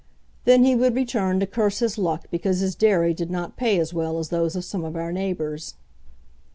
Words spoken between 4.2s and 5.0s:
those of some of